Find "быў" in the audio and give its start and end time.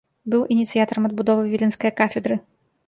0.33-0.45